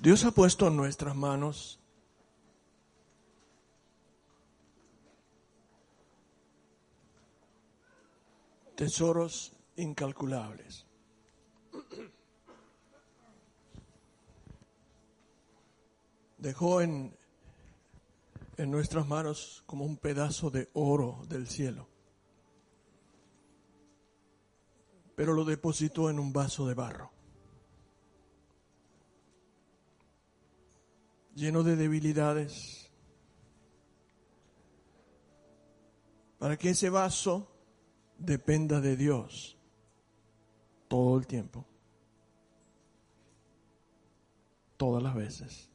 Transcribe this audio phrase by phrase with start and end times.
[0.00, 1.78] Dios ha puesto en nuestras manos
[8.76, 10.86] tesoros incalculables.
[16.38, 17.14] Dejó en,
[18.56, 21.86] en nuestras manos como un pedazo de oro del cielo,
[25.14, 27.19] pero lo depositó en un vaso de barro.
[31.40, 32.90] Lleno de debilidades,
[36.38, 37.50] para que ese vaso
[38.18, 39.56] dependa de Dios
[40.86, 41.64] todo el tiempo,
[44.76, 45.70] todas las veces.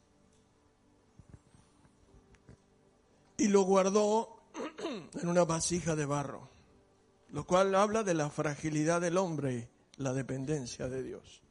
[3.36, 4.44] Y lo guardó
[5.20, 6.48] en una vasija de barro,
[7.30, 11.45] lo cual habla de la fragilidad del hombre la dependencia de Dios.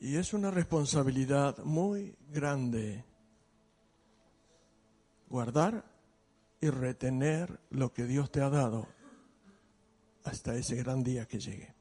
[0.00, 3.04] Y es una responsabilidad muy grande
[5.28, 5.84] guardar
[6.58, 8.88] y retener lo que Dios te ha dado
[10.24, 11.74] hasta ese gran día que llegue.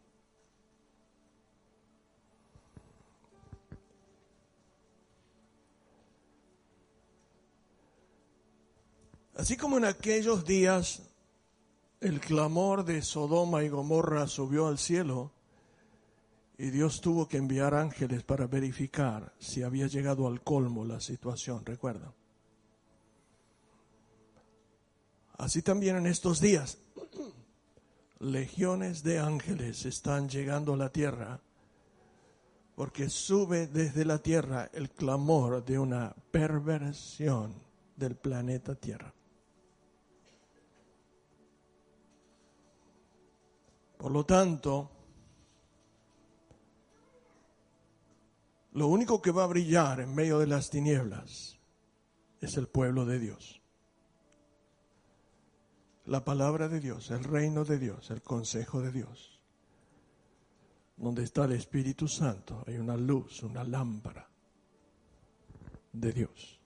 [9.36, 11.02] Así como en aquellos días
[12.02, 15.32] el clamor de Sodoma y Gomorra subió al cielo,
[16.60, 21.66] y Dios tuvo que enviar ángeles para verificar si había llegado al colmo la situación,
[21.66, 22.14] recuerda.
[25.38, 26.78] Así también en estos días,
[28.20, 31.40] legiones de ángeles están llegando a la tierra
[32.76, 37.54] porque sube desde la tierra el clamor de una perversión
[37.96, 39.14] del planeta Tierra.
[43.98, 44.99] Por lo tanto,
[48.80, 51.60] Lo único que va a brillar en medio de las tinieblas
[52.40, 53.62] es el pueblo de Dios.
[56.06, 59.42] La palabra de Dios, el reino de Dios, el consejo de Dios.
[60.96, 64.30] Donde está el Espíritu Santo hay una luz, una lámpara
[65.92, 66.62] de Dios.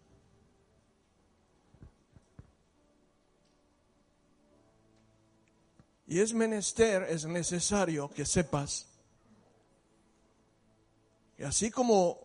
[6.06, 8.93] Y es menester, es necesario que sepas
[11.38, 12.20] y así como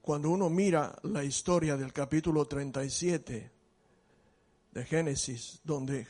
[0.00, 3.52] cuando uno mira la historia del capítulo 37
[4.72, 6.06] de Génesis, donde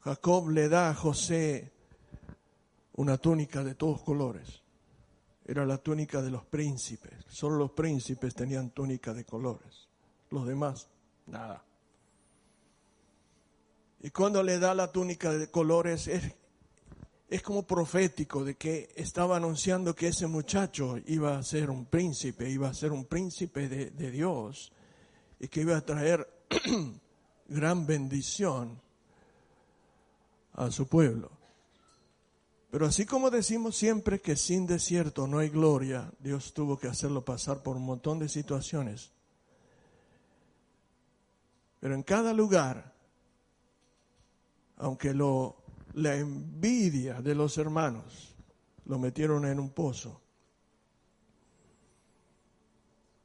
[0.00, 1.72] Jacob le da a José
[2.94, 4.62] una túnica de todos colores.
[5.44, 7.12] Era la túnica de los príncipes.
[7.28, 9.88] Solo los príncipes tenían túnica de colores.
[10.30, 10.88] Los demás,
[11.26, 11.64] nada.
[14.00, 16.34] Y cuando le da la túnica de colores, es
[17.30, 22.50] es como profético de que estaba anunciando que ese muchacho iba a ser un príncipe,
[22.50, 24.72] iba a ser un príncipe de, Dios
[25.38, 26.28] y que iba a traer
[27.48, 28.80] gran bendición
[30.54, 31.30] a su pueblo.
[32.68, 37.24] Pero así como decimos siempre que sin desierto no hay gloria, Dios tuvo que hacerlo
[37.24, 39.12] pasar por un montón de situaciones.
[41.78, 42.92] Pero en cada lugar,
[44.78, 45.59] aunque lo
[45.94, 48.34] la envidia de los hermanos
[48.84, 50.20] lo metieron en un pozo.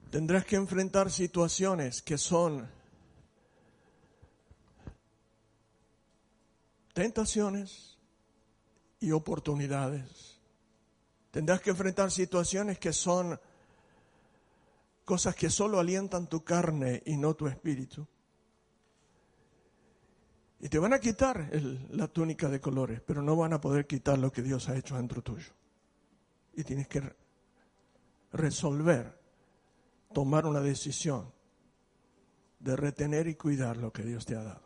[0.09, 2.70] Tendrás que enfrentar situaciones que son
[6.94, 7.98] tentaciones
[9.00, 10.40] y oportunidades.
[11.32, 13.38] Tendrás que enfrentar situaciones que son
[15.03, 18.08] cosas que solo alientan tu carne y no tu espíritu.
[20.60, 21.50] Y te van a quitar
[21.92, 24.96] la túnica de colores, pero no van a poder quitar lo que Dios ha hecho
[24.96, 25.52] dentro tuyo.
[26.54, 27.02] Y tienes que
[28.32, 29.20] resolver,
[30.14, 31.32] tomar una decisión
[32.59, 34.66] de retener y cuidar lo que Dios te ha dado.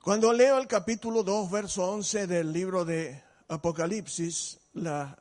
[0.00, 5.16] Cuando leo el capítulo 2, verso 11 del libro de Apocalipsis, la,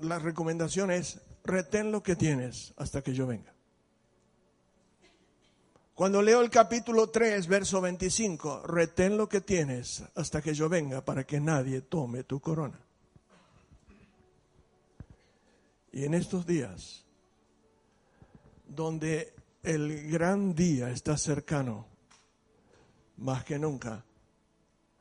[0.00, 3.53] la recomendación es, retén lo que tienes hasta que yo venga.
[5.94, 11.04] Cuando leo el capítulo 3, verso 25, retén lo que tienes hasta que yo venga
[11.04, 12.80] para que nadie tome tu corona.
[15.92, 17.04] Y en estos días,
[18.66, 21.86] donde el gran día está cercano,
[23.18, 24.04] más que nunca,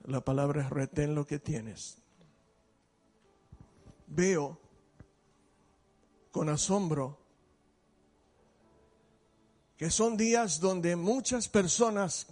[0.04, 1.98] la palabra es retén lo que tienes.
[4.06, 4.60] Veo
[6.32, 7.23] con asombro
[9.78, 12.28] que son días donde muchas personas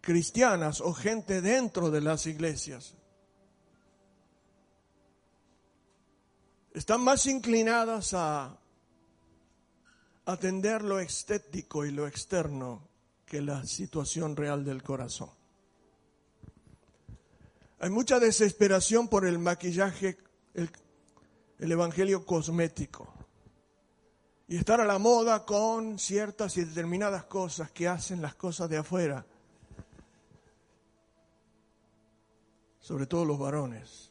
[0.00, 2.94] cristianas o gente dentro de las iglesias
[6.74, 8.58] están más inclinadas a
[10.24, 12.88] atender lo estético y lo externo
[13.26, 15.30] que la situación real del corazón.
[17.78, 20.16] Hay mucha desesperación por el maquillaje,
[20.54, 20.70] el,
[21.58, 23.12] evangelio cosmético.
[24.52, 28.76] Y estar a la moda con ciertas y determinadas cosas que hacen las cosas de
[28.76, 29.24] afuera.
[32.78, 34.10] Sobre todo los varones.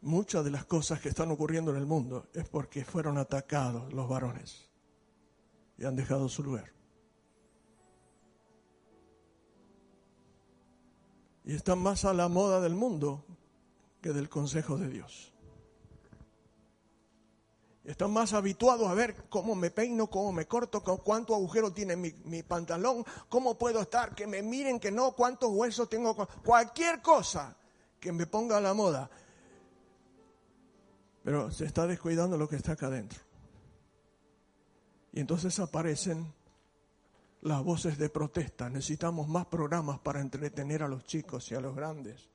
[0.00, 4.08] muchas de las cosas que están ocurriendo en el mundo es porque fueron atacados los
[4.08, 4.68] varones
[5.78, 6.75] y han dejado su lugar.
[11.46, 13.24] Y están más a la moda del mundo
[14.02, 15.32] que del consejo de Dios.
[17.84, 22.12] Están más habituados a ver cómo me peino, cómo me corto, cuánto agujero tiene mi,
[22.24, 26.14] mi, pantalón, cómo puedo estar, que me miren, que no, cuántos huesos tengo,
[26.44, 27.56] cualquier cosa
[28.00, 29.08] que me ponga a la moda
[31.26, 33.18] pero se está descuidando lo que está acá adentro.
[35.10, 36.32] Y entonces aparecen
[37.46, 38.68] las voces de protesta.
[38.68, 42.28] Necesitamos más programas para entretener a los chicos y a los grandes.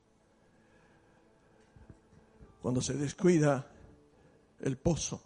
[2.62, 3.70] Cuando se descuida
[4.60, 5.22] el pozo,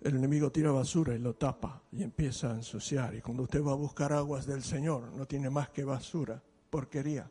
[0.00, 3.14] el enemigo tira basura y lo tapa y empieza a ensuciar.
[3.14, 7.30] Y cuando usted va a buscar aguas del Señor, no tiene más que basura, porquería.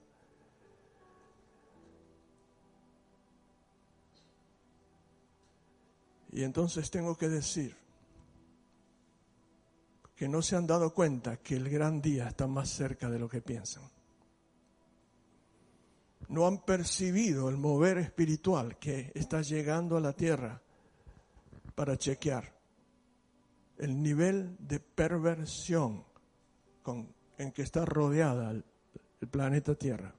[6.31, 7.82] Y entonces tengo que decir
[10.23, 13.27] que no se han dado cuenta que el gran día está más cerca de lo
[13.27, 13.83] que piensan.
[16.29, 20.61] No han percibido el mover espiritual que está llegando a la tierra
[21.75, 22.57] para chequear
[23.79, 26.05] el nivel de perversión
[26.81, 28.63] con, en que está rodeada el,
[29.19, 30.15] el planeta Tierra.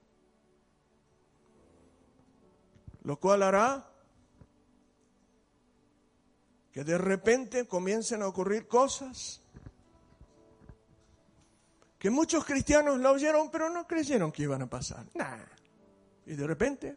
[3.01, 3.91] Lo cual hará
[6.71, 9.41] que de repente comiencen a ocurrir cosas
[12.05, 15.07] que muchos cristianos lo oyeron, pero no creyeron que iban a pasar.
[16.27, 16.95] Y de repente.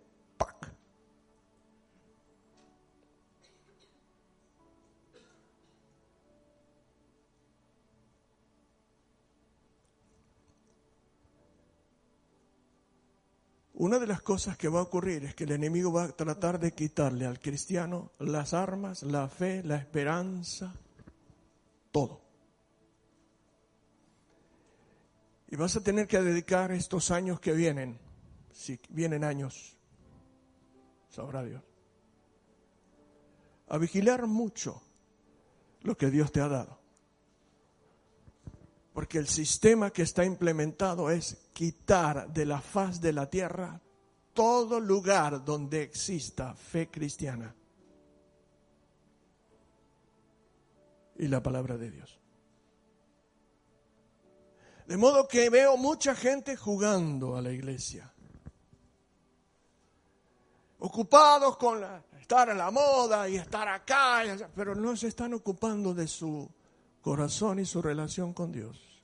[13.72, 16.60] Una de las cosas que va a ocurrir es que el enemigo va a tratar
[16.60, 20.74] de quitarle al cristiano las armas, la fe, la esperanza,
[21.92, 22.27] todo.
[25.48, 27.98] Y vas a tener que dedicar estos años que vienen,
[28.52, 29.76] si vienen años,
[31.08, 31.62] sabrá Dios,
[33.68, 34.82] a vigilar mucho
[35.82, 36.78] lo que Dios te ha dado.
[38.92, 43.80] Porque el sistema que está implementado es quitar de la faz de la tierra
[44.34, 47.54] todo lugar donde exista fe cristiana
[51.16, 52.17] y la palabra de Dios.
[54.88, 58.10] De modo que veo mucha gente jugando a la iglesia,
[60.78, 61.84] ocupados con
[62.18, 64.22] estar a la moda y estar acá,
[64.56, 66.50] pero no se están ocupando de su
[67.02, 69.02] corazón y su relación con Dios.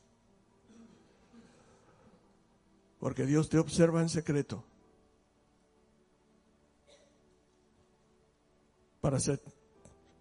[2.98, 4.64] Porque Dios te observa en secreto
[9.02, 9.38] para hacer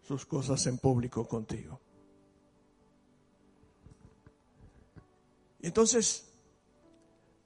[0.05, 1.79] sus cosas en público contigo.
[5.63, 6.25] Entonces,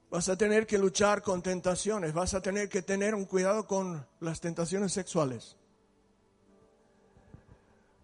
[0.10, 4.06] vas a tener que luchar con tentaciones, vas a tener que tener un cuidado con
[4.20, 5.56] las tentaciones sexuales,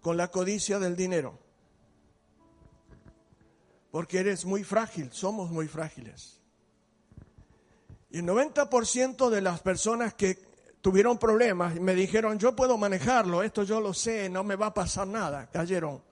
[0.02, 1.40] con la codicia del dinero,
[3.90, 6.40] porque eres muy frágil, somos muy frágiles.
[8.12, 10.38] Y el 90% de las personas que
[10.82, 14.68] tuvieron problemas y me dijeron, yo puedo manejarlo, esto yo lo sé, no me va
[14.68, 16.04] a pasar nada, cayeron.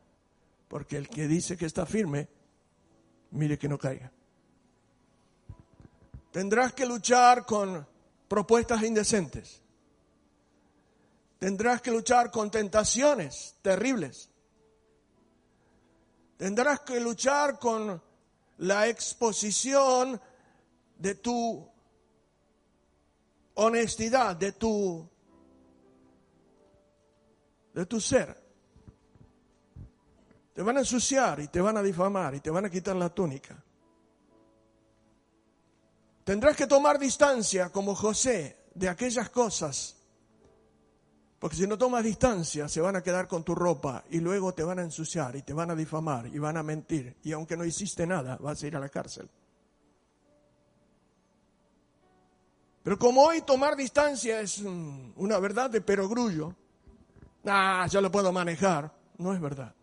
[0.67, 2.40] Porque el que dice que está firme,
[3.31, 4.11] mire que no caiga.
[6.31, 7.85] Tendrás que luchar con
[8.27, 9.61] propuestas indecentes.
[11.39, 14.29] Tendrás que luchar con tentaciones terribles.
[16.37, 18.01] Tendrás que luchar con
[18.59, 20.21] la exposición
[20.97, 21.67] de tu
[23.55, 25.07] honestidad de tu
[27.73, 28.40] de tu ser.
[30.53, 33.09] Te van a ensuciar y te van a difamar y te van a quitar la
[33.09, 33.63] túnica.
[36.23, 39.95] Tendrás que tomar distancia como José de aquellas cosas,
[41.39, 44.63] porque si no tomas distancia se van a quedar con tu ropa y luego te
[44.63, 47.65] van a ensuciar y te van a difamar y van a mentir y aunque no
[47.65, 49.29] hiciste nada vas a ir a la cárcel.
[52.83, 56.55] Pero como hoy tomar distancia es una verdad de perogrullo,
[57.45, 59.75] ah, ya lo puedo manejar, no es verdad.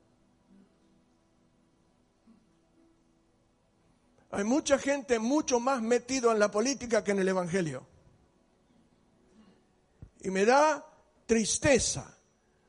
[4.30, 7.86] Hay mucha gente mucho más metido en la política que en el Evangelio.
[10.20, 10.84] Y me da
[11.26, 12.18] tristeza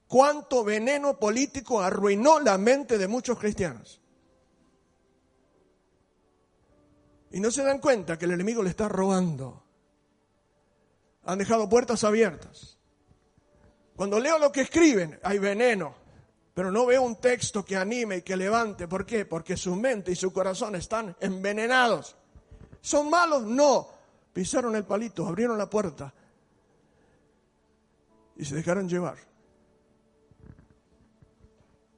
[0.07, 4.01] cuánto veneno político arruinó la mente de muchos cristianos.
[7.31, 9.63] Y no se dan cuenta que el enemigo le está robando.
[11.25, 12.77] Han dejado puertas abiertas.
[13.95, 15.95] Cuando leo lo que escriben, hay veneno,
[16.59, 18.85] pero no veo un texto que anime y que levante.
[18.85, 19.23] ¿Por qué?
[19.23, 22.17] Porque su mente y su corazón están envenenados.
[22.81, 23.43] ¿Son malos?
[23.43, 23.87] No.
[24.33, 26.13] Pisaron el palito, abrieron la puerta
[28.35, 29.15] y se dejaron llevar.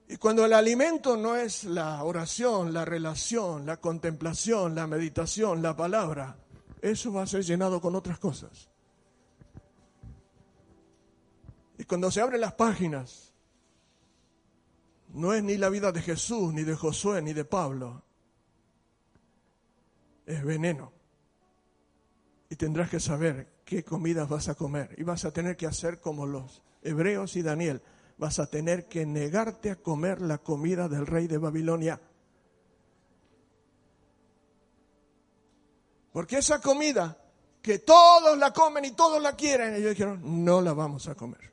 [0.07, 5.75] Y cuando el alimento no es la oración, la relación, la contemplación, la meditación, la
[5.75, 6.37] palabra,
[6.83, 8.69] eso va a ser llenado con otras cosas.
[11.79, 13.30] Y cuando se abren las páginas,
[15.13, 18.03] no es ni la vida de Jesús, ni de Josué, ni de Pablo.
[20.25, 20.91] Es veneno.
[22.49, 24.95] Y tendrás que saber qué comidas vas a comer.
[24.97, 27.81] Y vas a tener que hacer como los hebreos y Daniel.
[28.17, 31.99] Vas a tener que negarte a comer la comida del rey de Babilonia.
[36.11, 37.17] Porque esa comida
[37.61, 41.50] que todos la comen y todos la quieren, ellos dijeron, no la vamos a comer.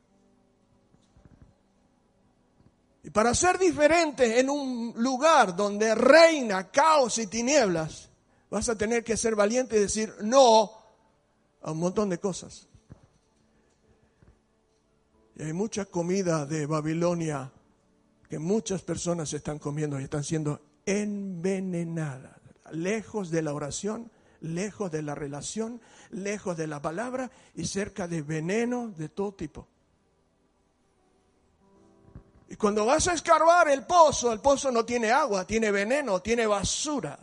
[3.09, 8.11] Y para ser diferente en un lugar donde reina caos y tinieblas,
[8.51, 10.71] vas a tener que ser valiente y decir no
[11.63, 12.69] a un montón de cosas.
[15.37, 17.51] Y hay mucha comida de Babilonia
[18.29, 22.37] que muchas personas están comiendo y están siendo envenenadas,
[22.73, 24.11] lejos de la oración,
[24.43, 29.67] lejos de la relación, lejos de la palabra y cerca de veneno de todo tipo.
[32.49, 36.47] Y cuando vas a escarbar el pozo, el pozo no tiene agua, tiene veneno, tiene
[36.47, 37.19] basura.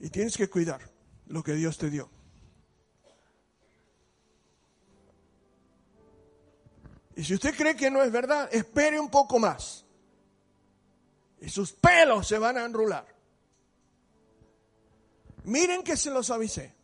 [0.00, 0.80] Y tienes que cuidar
[1.26, 2.08] lo que Dios te dio.
[7.16, 9.84] Y si usted cree que no es verdad, espere un poco más.
[11.40, 13.06] Y sus pelos se van a enrular.
[15.44, 16.74] Miren que se los avisé.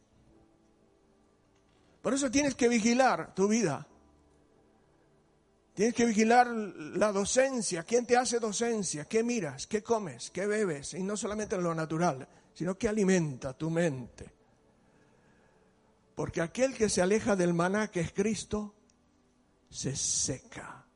[2.01, 3.87] Por eso tienes que vigilar tu vida.
[5.75, 7.83] Tienes que vigilar la docencia.
[7.85, 9.07] ¿Quién te hace docencia?
[9.07, 9.67] ¿Qué miras?
[9.67, 10.31] ¿Qué comes?
[10.31, 10.93] ¿Qué bebes?
[10.95, 14.31] Y no solamente en lo natural, sino que alimenta tu mente.
[16.15, 18.75] Porque aquel que se aleja del maná que es Cristo,
[19.71, 20.87] se seca.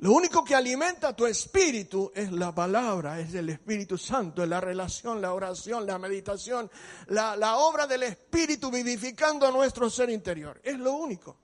[0.00, 4.60] Lo único que alimenta tu espíritu es la palabra, es el Espíritu Santo, es la
[4.60, 6.70] relación, la oración, la meditación,
[7.08, 10.58] la, la obra del Espíritu vivificando nuestro ser interior.
[10.64, 11.36] Es lo único.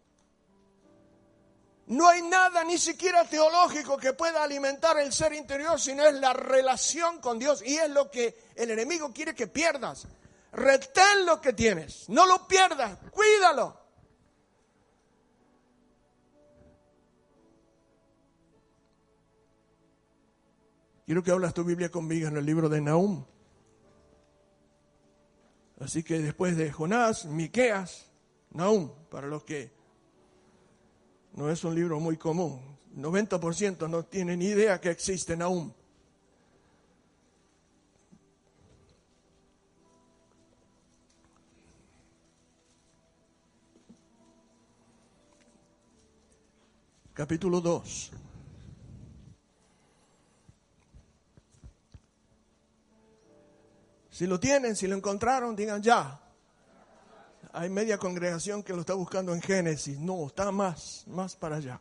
[1.87, 6.33] No hay nada ni siquiera teológico que pueda alimentar el ser interior, sino es la
[6.33, 7.63] relación con Dios.
[7.65, 10.09] Y es lo que el enemigo quiere que pierdas.
[10.53, 13.87] Retén lo que tienes, no lo pierdas, cuídalo.
[21.05, 23.25] Quiero que hablas tu Biblia conmigo en el libro de Nahum.
[25.79, 28.07] Así que después de Jonás, Miqueas,
[28.51, 29.76] Nahum, para los que
[31.37, 32.61] no es un libro muy común.
[32.97, 35.73] 90% no tienen idea que existen aún.
[47.13, 48.11] Capítulo 2.
[54.11, 56.26] Si lo tienen, si lo encontraron, digan ya.
[57.59, 59.99] Hay media congregación que lo está buscando en Génesis.
[59.99, 61.81] No, está más, más para allá.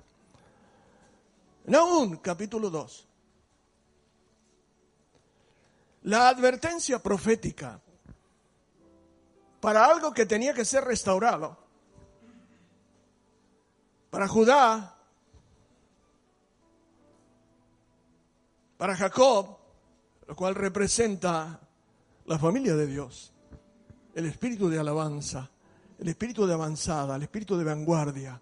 [1.66, 3.06] Naúm, capítulo 2.
[6.04, 7.82] La advertencia profética
[9.60, 11.58] para algo que tenía que ser restaurado.
[14.12, 14.98] Para Judá,
[18.78, 19.58] para Jacob,
[20.26, 21.60] lo cual representa
[22.28, 23.34] la familia de Dios,
[24.14, 25.52] el espíritu de alabanza,
[26.00, 28.42] el espíritu de avanzada, el espíritu de vanguardia,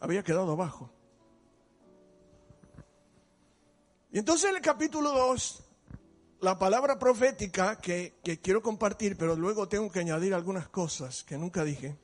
[0.00, 0.90] había quedado abajo.
[4.10, 5.64] Y entonces en el capítulo 2,
[6.40, 11.38] la palabra profética que, que, quiero compartir, pero luego tengo que añadir algunas cosas que
[11.38, 11.96] nunca dije.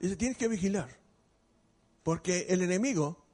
[0.00, 0.88] Dice, tienes que vigilar,
[2.02, 3.24] porque el enemigo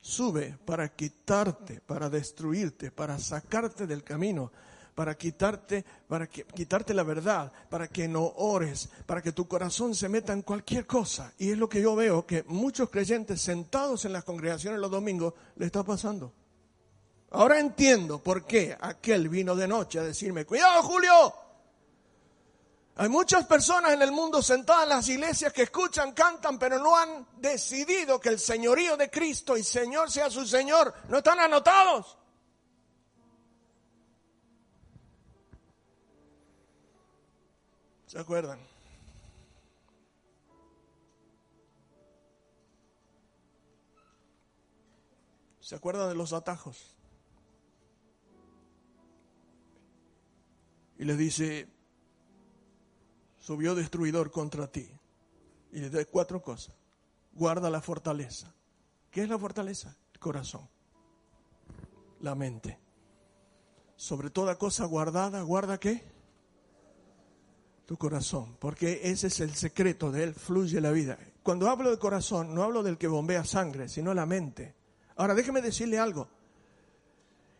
[0.00, 4.52] sube para quitarte, para destruirte, para sacarte del camino,
[4.96, 10.08] para quitarte, para quitarte la verdad, para que no ores, para que tu corazón se
[10.08, 11.34] meta en cualquier cosa.
[11.36, 15.34] Y es lo que yo veo que muchos creyentes sentados en las congregaciones los domingos
[15.56, 16.32] le está pasando.
[17.32, 21.34] Ahora entiendo por qué aquel vino de noche a decirme, cuidado Julio,
[22.96, 26.96] hay muchas personas en el mundo sentadas en las iglesias que escuchan, cantan, pero no
[26.96, 30.94] han decidido que el señorío de Cristo y Señor sea su Señor.
[31.10, 32.16] No están anotados.
[38.06, 38.58] ¿Se acuerdan?
[45.60, 46.96] ¿Se acuerdan de los atajos?
[50.98, 51.68] Y le dice,
[53.40, 54.88] subió destruidor contra ti.
[55.72, 56.76] Y le da cuatro cosas.
[57.32, 58.54] Guarda la fortaleza.
[59.10, 59.96] ¿Qué es la fortaleza?
[60.12, 60.68] El corazón.
[62.20, 62.78] La mente.
[63.96, 66.15] Sobre toda cosa guardada, ¿guarda qué?
[67.86, 71.18] Tu corazón, porque ese es el secreto de él, fluye la vida.
[71.42, 74.74] Cuando hablo de corazón, no hablo del que bombea sangre, sino la mente.
[75.14, 76.28] Ahora, déjeme decirle algo,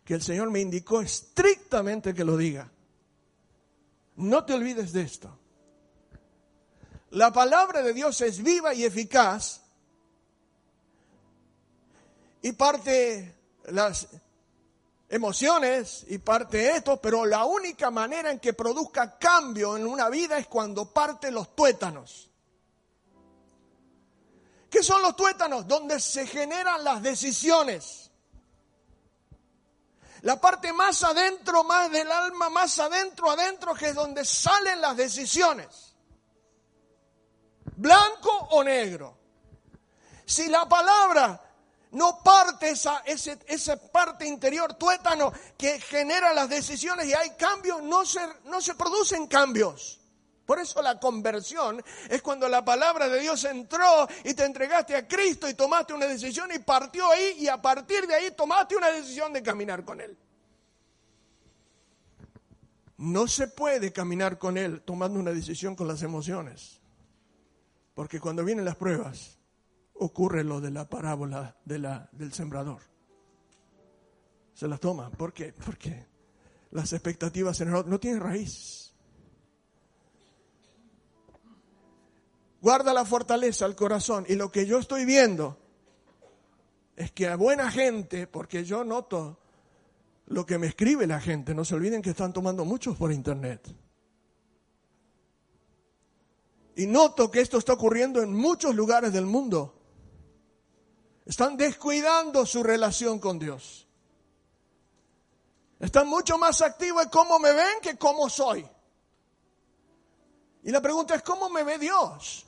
[0.04, 2.70] que el Señor me indicó estrictamente que lo diga.
[4.16, 5.38] No te olvides de esto.
[7.10, 9.62] La palabra de Dios es viva y eficaz
[12.42, 13.34] y parte
[13.66, 14.08] las
[15.08, 20.08] emociones y parte de esto, pero la única manera en que produzca cambio en una
[20.08, 22.30] vida es cuando parte los tuétanos.
[24.68, 25.66] ¿Qué son los tuétanos?
[25.66, 28.10] Donde se generan las decisiones.
[30.22, 34.96] La parte más adentro, más del alma, más adentro, adentro, que es donde salen las
[34.96, 35.94] decisiones.
[37.76, 39.16] Blanco o negro.
[40.24, 41.45] Si la palabra
[41.92, 48.04] no parte esa, esa parte interior tuétano que genera las decisiones y hay cambios, no
[48.04, 50.00] se, no se producen cambios.
[50.46, 55.06] Por eso la conversión es cuando la palabra de Dios entró y te entregaste a
[55.06, 58.88] Cristo y tomaste una decisión y partió ahí y a partir de ahí tomaste una
[58.90, 60.16] decisión de caminar con Él.
[62.98, 66.80] No se puede caminar con Él tomando una decisión con las emociones.
[67.94, 69.35] Porque cuando vienen las pruebas,
[69.98, 72.82] ocurre lo de la parábola de la, del sembrador.
[74.54, 75.10] Se la toma.
[75.10, 75.52] ¿Por qué?
[75.52, 76.06] Porque
[76.70, 78.94] las expectativas en el no tienen raíz.
[82.60, 84.24] Guarda la fortaleza al corazón.
[84.28, 85.58] Y lo que yo estoy viendo
[86.96, 89.38] es que a buena gente, porque yo noto
[90.26, 93.62] lo que me escribe la gente, no se olviden que están tomando muchos por internet.
[96.74, 99.75] Y noto que esto está ocurriendo en muchos lugares del mundo.
[101.26, 103.86] Están descuidando su relación con Dios.
[105.80, 108.66] Están mucho más activos en cómo me ven que cómo soy.
[110.62, 112.46] Y la pregunta es, ¿cómo me ve Dios?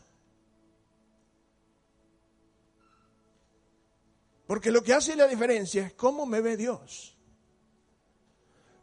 [4.47, 7.17] Porque lo que hace la diferencia es cómo me ve Dios.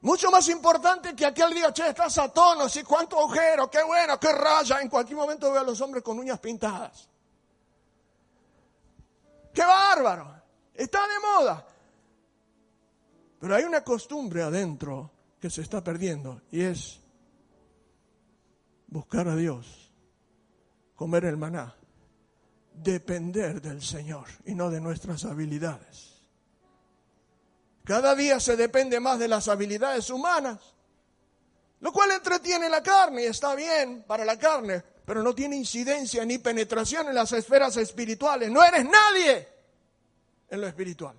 [0.02, 4.20] Mucho más importante que aquel día, che, estás a tono, sí, cuánto agujero, qué bueno,
[4.20, 4.82] qué raya.
[4.82, 7.10] En cualquier momento veo a los hombres con uñas pintadas.
[9.56, 10.36] ¡Qué bárbaro!
[10.74, 11.66] Está de moda.
[13.40, 17.00] Pero hay una costumbre adentro que se está perdiendo y es
[18.88, 19.94] buscar a Dios,
[20.96, 21.74] comer el maná,
[22.74, 26.22] depender del Señor y no de nuestras habilidades.
[27.86, 30.76] Cada día se depende más de las habilidades humanas,
[31.80, 36.26] lo cual entretiene la carne y está bien para la carne, pero no tiene incidencia
[36.26, 38.50] ni penetración en las esferas espirituales.
[38.50, 39.48] No eres nadie
[40.50, 41.16] en lo espiritual.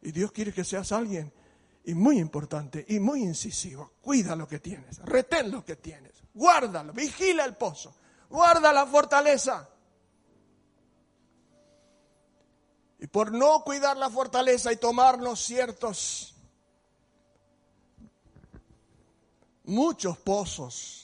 [0.00, 1.32] Y Dios quiere que seas alguien
[1.84, 3.92] y muy importante y muy incisivo.
[4.00, 7.94] Cuida lo que tienes, retén lo que tienes, guárdalo, vigila el pozo,
[8.30, 9.68] guarda la fortaleza.
[12.98, 16.34] Y por no cuidar la fortaleza y tomarnos ciertos,
[19.64, 21.01] muchos pozos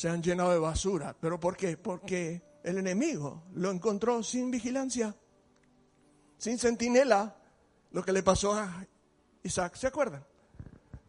[0.00, 1.14] se han llenado de basura.
[1.20, 1.76] ¿Pero por qué?
[1.76, 5.14] Porque el enemigo lo encontró sin vigilancia,
[6.38, 7.36] sin centinela,
[7.90, 8.86] lo que le pasó a
[9.42, 9.74] Isaac.
[9.74, 10.24] ¿Se acuerdan?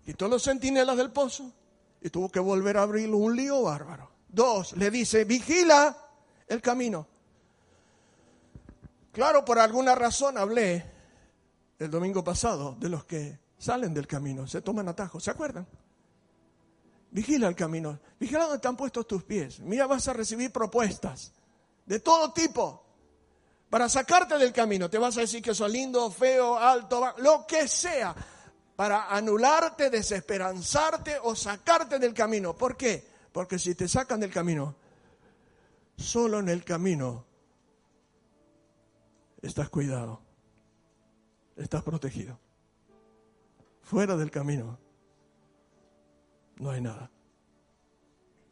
[0.03, 1.53] Quitó los centinelas del pozo
[2.01, 3.15] y tuvo que volver a abrirlo.
[3.15, 4.11] Un lío bárbaro.
[4.27, 5.95] Dos, le dice, vigila
[6.45, 7.07] el camino.
[9.13, 10.83] Claro, por alguna razón hablé
[11.79, 15.23] el domingo pasado de los que salen del camino, se toman atajos.
[15.23, 15.65] ¿Se acuerdan?
[17.11, 17.99] Vigila el camino.
[18.19, 19.59] Vigila donde están puestos tus pies.
[19.59, 21.33] Mira, vas a recibir propuestas
[21.85, 22.85] de todo tipo.
[23.69, 24.89] para sacarte del camino.
[24.89, 28.13] Te vas a decir que sos lindo, feo, alto, lo que sea,
[28.75, 32.53] para anularte, desesperanzarte o sacarte del camino.
[32.53, 33.07] ¿Por qué?
[33.31, 34.75] Porque si te sacan del camino,
[35.95, 37.25] solo en el camino
[39.41, 40.21] estás cuidado,
[41.55, 42.37] estás protegido.
[43.83, 44.77] Fuera del camino
[46.61, 47.09] no hay nada.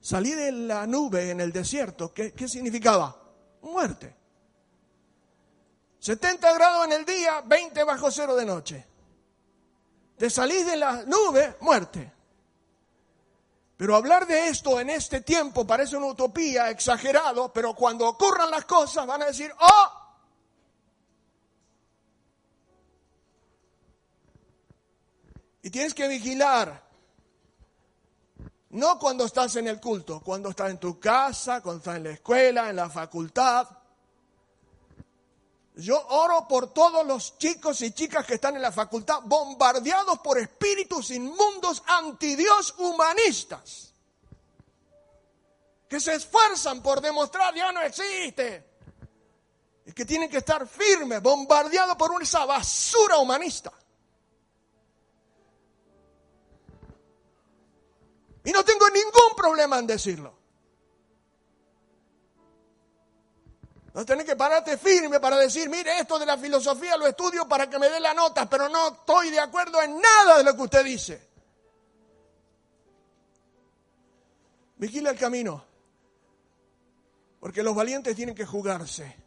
[0.02, 3.16] Salí de la nube en el desierto, ¿qué, qué significaba?
[3.62, 4.16] Muerte.
[6.00, 8.88] 70 grados en el día, 20 bajo cero de noche.
[10.18, 12.12] Te salís de la nube, muerte.
[13.78, 18.66] Pero hablar de esto en este tiempo parece una utopía, exagerado, pero cuando ocurran las
[18.66, 19.92] cosas van a decir, oh,
[25.62, 26.89] y tienes que vigilar.
[28.70, 32.12] No cuando estás en el culto, cuando estás en tu casa, cuando estás en la
[32.12, 33.68] escuela, en la facultad.
[35.76, 40.38] Yo oro por todos los chicos y chicas que están en la facultad bombardeados por
[40.38, 43.94] espíritus inmundos antidios humanistas.
[45.88, 48.70] Que se esfuerzan por demostrar ya no existe.
[49.88, 53.72] Y que tienen que estar firmes, bombardeados por esa basura humanista.
[58.44, 60.40] Y no tengo ningún problema en decirlo.
[63.94, 67.70] No tenés que pararte firme para decir, mire, esto de la filosofía lo estudio para
[67.70, 70.62] que me dé la nota, pero no estoy de acuerdo en nada de lo que
[70.62, 71.30] usted dice.
[74.78, 75.66] Vigila el camino.
[77.40, 79.18] Porque los valientes tienen que jugarse.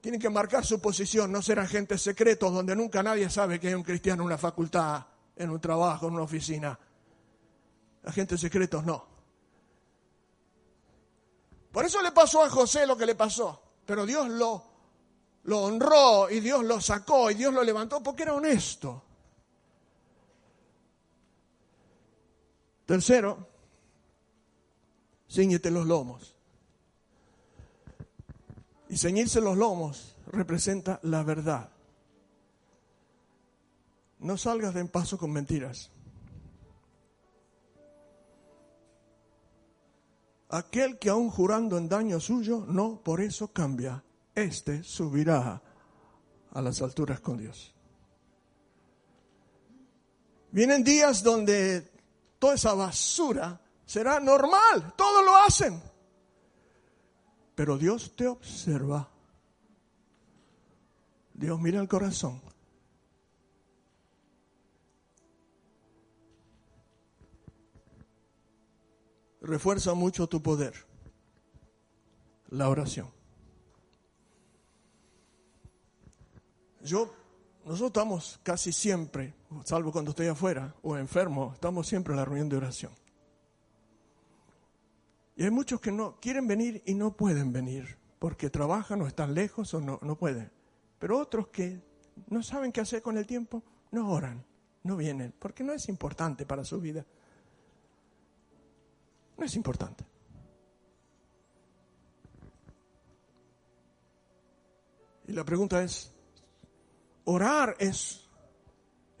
[0.00, 3.74] Tienen que marcar su posición, no ser agentes secretos donde nunca nadie sabe que hay
[3.74, 5.04] un cristiano en una facultad,
[5.36, 6.78] en un trabajo, en una oficina.
[8.08, 9.04] Agentes secretos no.
[11.70, 13.62] Por eso le pasó a José lo que le pasó.
[13.84, 14.64] Pero Dios lo,
[15.44, 19.02] lo honró y Dios lo sacó y Dios lo levantó porque era honesto.
[22.86, 23.46] Tercero,
[25.30, 26.34] ciñete los lomos.
[28.88, 31.68] Y ceñirse los lomos representa la verdad.
[34.20, 35.90] No salgas de en paso con mentiras.
[40.50, 44.02] Aquel que aún jurando en daño suyo, no por eso cambia.
[44.34, 45.60] Este subirá
[46.52, 47.74] a las alturas con Dios.
[50.50, 51.92] Vienen días donde
[52.38, 55.82] toda esa basura será normal, todos lo hacen.
[57.54, 59.08] Pero Dios te observa.
[61.34, 62.40] Dios mira el corazón.
[69.48, 70.74] Refuerza mucho tu poder,
[72.50, 73.10] la oración.
[76.84, 77.12] Yo,
[77.64, 79.34] nosotros estamos casi siempre,
[79.64, 82.92] salvo cuando estoy afuera o enfermo, estamos siempre en la reunión de oración.
[85.34, 89.34] Y hay muchos que no quieren venir y no pueden venir porque trabajan o están
[89.34, 90.50] lejos o no, no pueden.
[90.98, 91.80] Pero otros que
[92.28, 94.44] no saben qué hacer con el tiempo, no oran,
[94.82, 97.06] no vienen, porque no es importante para su vida.
[99.38, 100.04] No es importante.
[105.28, 106.10] Y la pregunta es,
[107.24, 108.26] ¿orar es,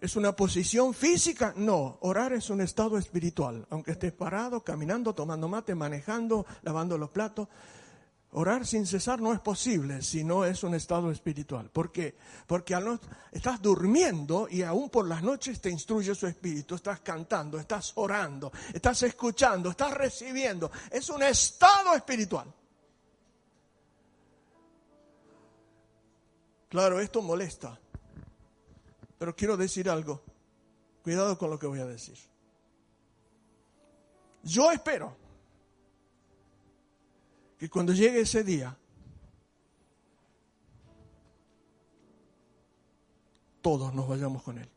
[0.00, 1.52] es una posición física?
[1.56, 3.66] No, orar es un estado espiritual.
[3.70, 7.48] Aunque estés parado, caminando, tomando mate, manejando, lavando los platos,
[8.32, 11.70] Orar sin cesar no es posible si no es un estado espiritual.
[11.70, 12.14] ¿Por qué?
[12.46, 12.78] Porque
[13.32, 16.74] estás durmiendo y aún por las noches te instruye su espíritu.
[16.74, 20.70] Estás cantando, estás orando, estás escuchando, estás recibiendo.
[20.90, 22.52] Es un estado espiritual.
[26.68, 27.80] Claro, esto molesta.
[29.18, 30.22] Pero quiero decir algo.
[31.02, 32.18] Cuidado con lo que voy a decir.
[34.42, 35.27] Yo espero
[37.58, 38.76] que cuando llegue ese día,
[43.60, 44.68] todos nos vayamos con Él.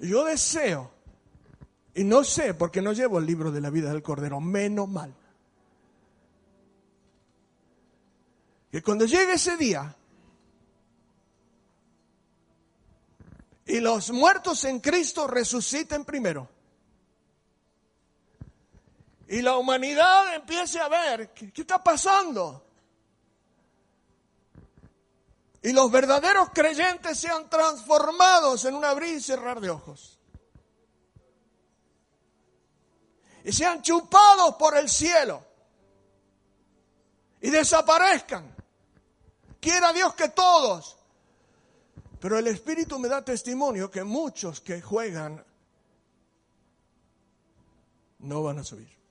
[0.00, 0.90] Yo deseo,
[1.94, 5.14] y no sé porque no llevo el libro de la vida del Cordero, menos mal,
[8.70, 9.94] que cuando llegue ese día,
[13.66, 16.48] y los muertos en Cristo resuciten primero,
[19.28, 22.66] y la humanidad empiece a ver qué, está pasando.
[25.62, 30.18] Y los verdaderos creyentes sean transformados en un abrir y cerrar de ojos.
[33.44, 35.44] Y sean chupados por el cielo.
[37.40, 38.54] y desaparezcan.
[39.60, 40.96] Quiera Dios que todos.
[42.20, 45.44] Pero el Espíritu me da testimonio que muchos que juegan
[48.20, 49.01] no van a subir.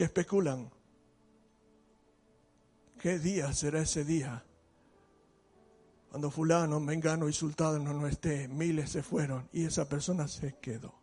[0.00, 0.70] Que especulan.
[3.02, 4.42] ¿Qué día será ese día?
[6.08, 10.94] Cuando fulano, mengano y sultano no esté, miles se fueron y esa persona se quedó.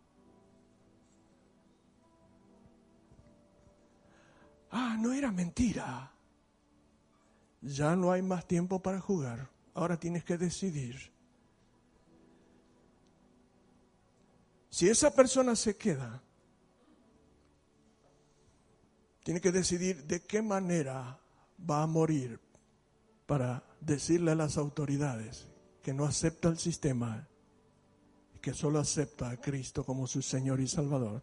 [4.71, 6.11] Ah, no era mentira.
[7.61, 9.47] Ya no hay más tiempo para jugar.
[9.75, 11.11] Ahora tienes que decidir.
[14.71, 16.23] Si esa persona se queda,
[19.27, 21.19] tiene que decidir de qué manera
[21.69, 22.39] va a morir
[23.25, 25.49] para decirle a las autoridades
[25.83, 27.27] que no acepta el sistema,
[28.39, 31.21] que solo acepta a Cristo como su Señor y Salvador.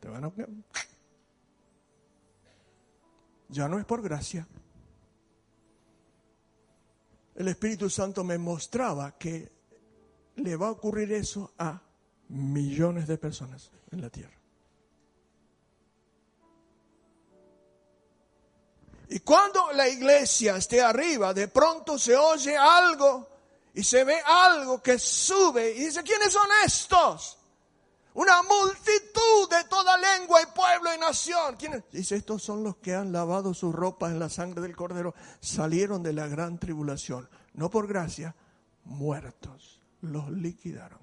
[3.49, 4.47] Ya no es por gracia.
[7.35, 9.51] El Espíritu Santo me mostraba que
[10.37, 11.81] le va a ocurrir eso a
[12.29, 14.44] millones de personas en la tierra.
[19.09, 23.29] Y cuando la iglesia esté arriba, de pronto se oye algo
[23.75, 27.39] y se ve algo que sube y dice, ¿quiénes son estos?
[28.15, 31.57] Una multitud de toda lengua y pueblo y nación.
[31.57, 31.83] ¿Quiénes?
[31.91, 36.03] Dice, estos son los que han lavado sus ropas en la sangre del cordero, salieron
[36.03, 38.37] de la gran tribulación, no por gracia,
[38.85, 41.01] muertos, los liquidaron.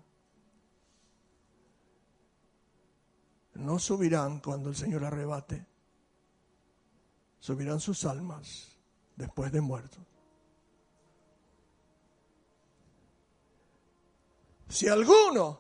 [3.56, 5.71] No subirán cuando el Señor arrebate
[7.42, 8.78] subirán sus almas
[9.16, 10.00] después de muertos.
[14.70, 15.60] Si alguno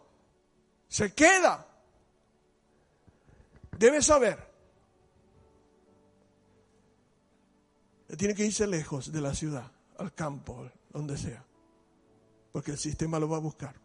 [0.88, 1.67] se queda,
[3.78, 4.52] debe saber,
[8.17, 11.44] tiene que irse lejos de la ciudad, al campo, donde sea,
[12.52, 13.76] porque el sistema lo va a buscar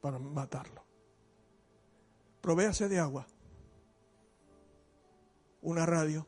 [0.00, 0.84] para matarlo.
[2.40, 3.26] Provéase de agua,
[5.60, 6.24] una radio,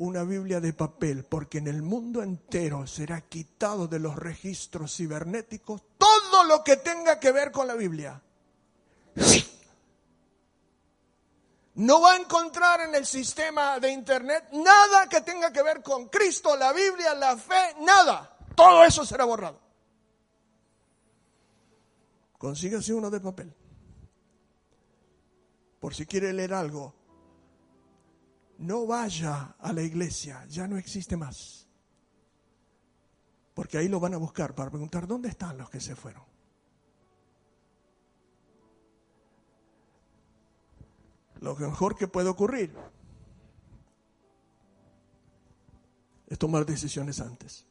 [0.00, 5.82] una Biblia de papel, porque en el mundo entero será quitado de los registros cibernéticos
[5.98, 8.22] todo lo que tenga que ver con la Biblia.
[11.74, 16.08] No va a encontrar en el sistema de Internet nada que tenga que ver con
[16.08, 18.38] Cristo, la Biblia, la fe, nada.
[18.54, 19.60] Todo eso será borrado.
[22.38, 23.54] Consígase uno de papel.
[25.78, 26.99] Por si quiere leer algo
[28.60, 31.66] no vaya a la iglesia, ya no existe más.
[33.54, 36.22] Porque ahí lo van a buscar para preguntar, ¿dónde están los que se fueron?
[41.40, 42.74] Lo mejor que puede ocurrir
[46.26, 47.66] es tomar decisiones antes.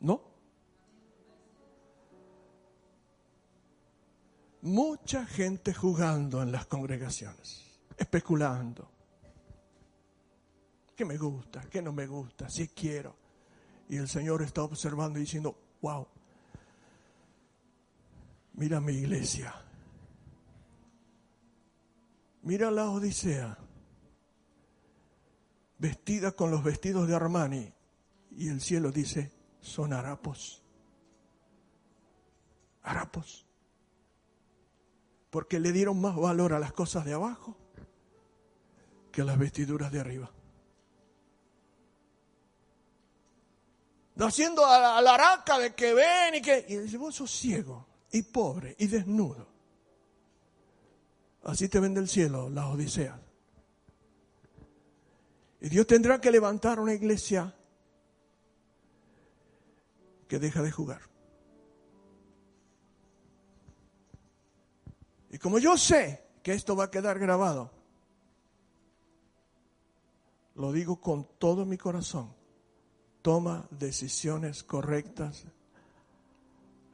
[0.00, 0.20] ¿No?
[4.60, 7.63] Mucha gente jugando en las congregaciones
[7.96, 8.90] especulando.
[10.96, 11.62] ¿Qué me gusta?
[11.68, 12.48] ¿Qué no me gusta?
[12.48, 13.16] Si quiero.
[13.88, 16.06] Y el Señor está observando y diciendo, wow,
[18.54, 19.54] mira mi iglesia.
[22.42, 23.56] Mira la Odisea,
[25.78, 27.72] vestida con los vestidos de Armani.
[28.36, 30.62] Y el cielo dice, son harapos.
[32.82, 33.46] Harapos.
[35.30, 37.63] Porque le dieron más valor a las cosas de abajo
[39.14, 40.30] que las vestiduras de arriba.
[44.18, 46.64] Haciendo a la araca de que ven y que...
[46.68, 49.46] Y dice, vos sos ciego y pobre y desnudo.
[51.44, 53.18] Así te vende el cielo, las odiseas.
[55.60, 57.54] Y Dios tendrá que levantar una iglesia
[60.26, 61.02] que deja de jugar.
[65.30, 67.73] Y como yo sé que esto va a quedar grabado,
[70.56, 72.32] lo digo con todo mi corazón,
[73.22, 75.44] toma decisiones correctas,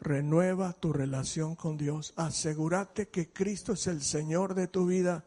[0.01, 5.25] renueva tu relación con Dios, asegúrate que Cristo es el Señor de tu vida,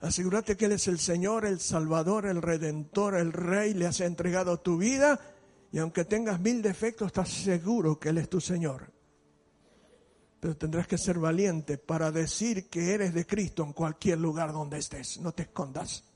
[0.00, 4.60] asegúrate que Él es el Señor, el Salvador, el Redentor, el Rey, le has entregado
[4.60, 5.20] tu vida.
[5.72, 8.90] Y aunque tengas mil defectos, estás seguro que Él es tu Señor.
[10.40, 14.78] Pero tendrás que ser valiente para decir que eres de Cristo en cualquier lugar donde
[14.78, 16.09] estés, no te escondas.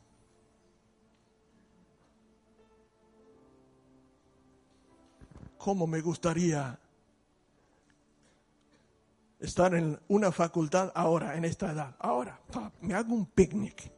[5.65, 6.79] Cómo me gustaría
[9.41, 11.97] estar en una facultad ahora, en esta edad.
[12.01, 12.39] Ahora,
[12.83, 13.91] me hago un picnic.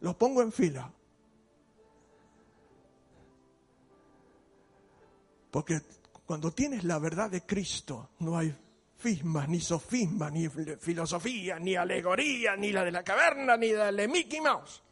[0.00, 0.92] Los pongo en fila.
[5.50, 5.80] Porque
[6.24, 8.54] cuando tienes la verdad de Cristo, no hay
[8.96, 14.06] fismas, ni sofismas, ni filosofía, ni alegoría, ni la de la caverna, ni la de
[14.06, 14.84] Mickey Mouse.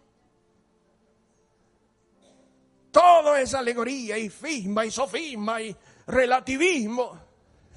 [2.97, 7.21] Todo es alegoría y fisma y sofisma y relativismo.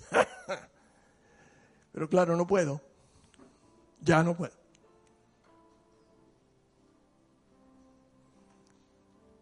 [1.91, 2.81] Pero claro, no puedo.
[3.99, 4.53] Ya no puedo.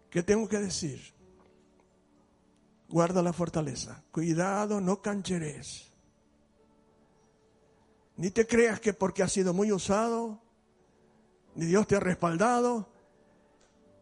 [0.09, 0.99] ¿Qué tengo que decir?
[2.89, 4.03] Guarda la fortaleza.
[4.11, 5.93] Cuidado, no cancheres.
[8.15, 10.41] Ni te creas que porque has sido muy usado,
[11.53, 12.89] ni Dios te ha respaldado,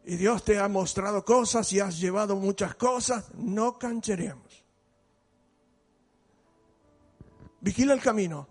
[0.08, 4.64] y Dios te ha mostrado cosas y has llevado muchas cosas, no cancheremos.
[7.60, 8.46] Vigila el camino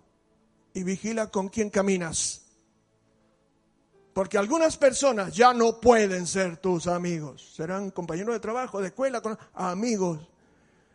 [0.73, 2.41] y vigila con quién caminas.
[4.11, 7.53] Porque algunas personas ya no pueden ser tus amigos.
[7.55, 10.27] Serán compañeros de trabajo, de escuela, con amigos.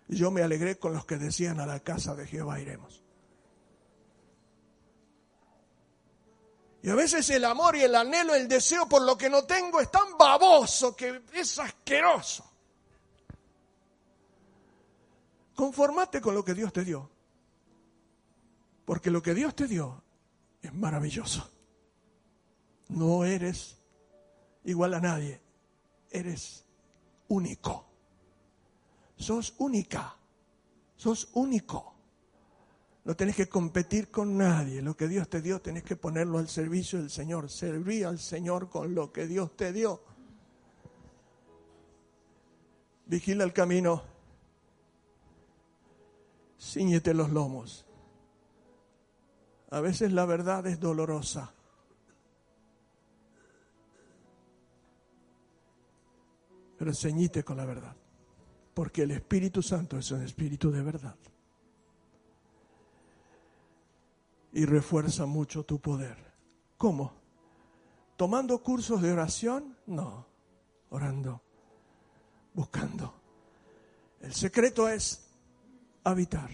[0.08, 3.02] Yo me alegré con los que decían a la casa de Jehová iremos.
[6.82, 9.80] Y a veces el amor y el anhelo, el deseo por lo que no tengo
[9.80, 12.50] es tan baboso que es asqueroso.
[15.54, 17.10] Conformate con lo que Dios te dio.
[18.86, 20.02] Porque lo que Dios te dio
[20.62, 21.50] es maravilloso.
[22.88, 23.76] No eres
[24.64, 25.40] igual a nadie.
[26.10, 26.64] Eres
[27.28, 27.84] único.
[29.16, 30.16] Sos única.
[30.96, 31.94] Sos único.
[33.04, 34.82] No tenés que competir con nadie.
[34.82, 37.48] Lo que Dios te dio tenés que ponerlo al servicio del Señor.
[37.48, 40.02] Servir al Señor con lo que Dios te dio.
[43.06, 44.02] Vigila el camino.
[46.60, 47.86] Cíñete los lomos.
[49.70, 51.54] A veces la verdad es dolorosa.
[56.76, 57.96] Pero ceñite con la verdad.
[58.74, 61.16] Porque el Espíritu Santo es un espíritu de verdad.
[64.52, 66.16] Y refuerza mucho tu poder.
[66.76, 67.12] ¿Cómo?
[68.16, 69.76] ¿Tomando cursos de oración?
[69.86, 70.26] No.
[70.90, 71.40] Orando.
[72.54, 73.14] Buscando.
[74.20, 75.28] El secreto es
[76.04, 76.50] habitar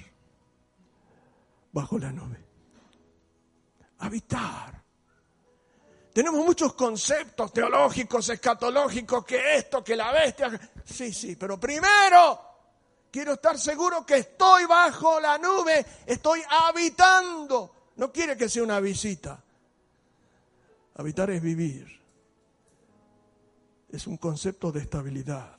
[1.72, 2.46] bajo la nube
[3.98, 4.82] habitar.
[6.12, 10.50] Tenemos muchos conceptos teológicos, escatológicos, que esto, que la bestia.
[10.84, 12.40] Sí, sí, pero primero
[13.10, 17.72] quiero estar seguro que estoy bajo la nube, estoy habitando.
[17.96, 19.42] No quiere que sea una visita.
[20.94, 21.86] Habitar es vivir.
[23.88, 25.56] Es un concepto de estabilidad.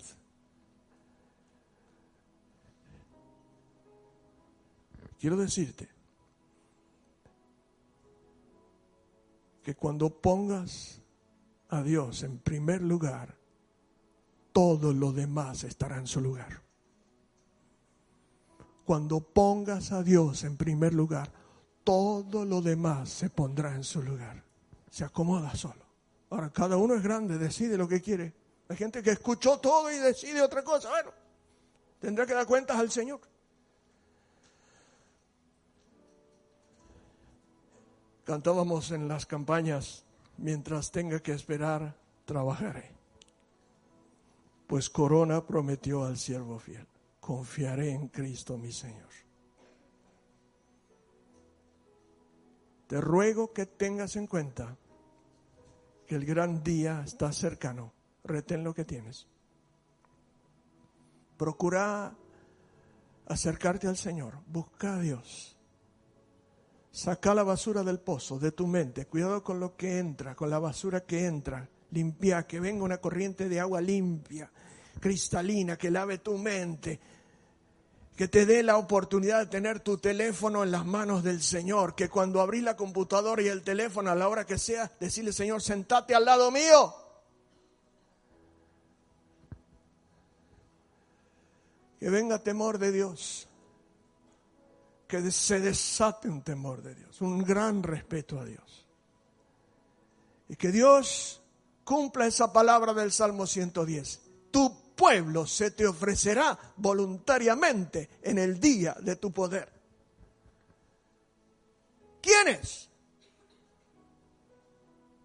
[5.20, 5.90] Quiero decirte
[9.64, 11.02] que cuando pongas
[11.70, 13.36] a Dios en primer lugar,
[14.54, 16.62] todo lo demás estará en su lugar.
[18.86, 21.32] Cuando pongas a Dios en primer lugar,
[21.88, 24.44] todo lo demás se pondrá en su lugar.
[24.90, 25.86] Se acomoda solo.
[26.30, 28.34] Ahora, cada uno es grande, decide lo que quiere.
[28.68, 30.90] Hay gente que escuchó todo y decide otra cosa.
[30.90, 31.12] Bueno,
[32.02, 33.22] tendrá que dar cuentas al Señor.
[38.26, 40.04] Cantábamos en las campañas,
[40.36, 41.96] mientras tenga que esperar,
[42.26, 42.92] trabajaré.
[44.68, 46.86] Pues Corona prometió al siervo fiel,
[47.22, 49.27] confiaré en Cristo mi Señor.
[52.88, 54.78] Te ruego que tengas en cuenta
[56.08, 57.94] que el gran día está cercano.
[58.24, 59.28] Retén lo que tienes.
[61.38, 62.16] Procura
[63.28, 64.40] acercarte al Señor.
[64.48, 65.58] Busca a Dios.
[66.92, 69.06] Saca la basura del pozo de tu mente.
[69.06, 71.70] Cuidado con lo que entra, con la basura que entra.
[71.92, 74.52] Limpia, que venga una corriente de agua limpia,
[75.00, 77.00] cristalina, que lave tu mente.
[78.18, 81.96] Que te dé la oportunidad de tener tu teléfono en las manos del Señor.
[81.96, 85.62] Que cuando abrís la computadora y el teléfono a la hora que sea, decirle, Señor,
[85.62, 86.94] sentate al lado mío.
[92.00, 93.48] Que venga temor de Dios
[95.08, 98.86] que se desate un temor de Dios, un gran respeto a Dios.
[100.50, 101.42] Y que Dios
[101.84, 104.22] cumpla esa palabra del Salmo 110.
[104.52, 109.72] Tu pueblo se te ofrecerá voluntariamente en el día de tu poder.
[112.22, 112.90] ¿Quiénes?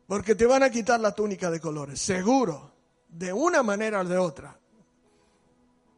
[0.07, 2.71] Porque te van a quitar la túnica de colores, seguro,
[3.09, 4.57] de una manera o de otra.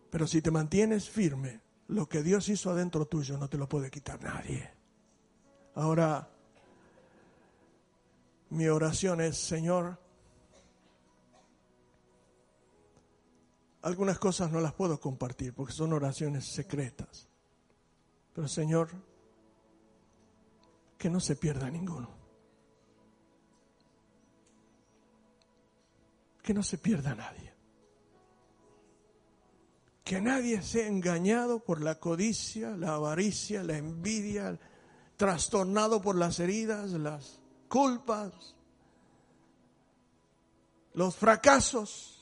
[0.09, 3.91] Pero si te mantienes firme, lo que Dios hizo adentro tuyo no te lo puede
[3.91, 4.71] quitar nadie.
[5.75, 6.29] Ahora,
[8.51, 9.99] mi oración es, Señor,
[13.85, 17.29] algunas cosas no las puedo compartir porque son oraciones secretas.
[18.33, 18.89] Pero Señor,
[20.97, 22.09] que no se pierda ninguno.
[26.43, 27.53] Que no se pierda nadie.
[30.03, 34.59] Que nadie sea engañado por la codicia, la avaricia, la envidia,
[35.17, 38.55] trastornado por las heridas, las culpas,
[40.95, 42.14] los fracasos.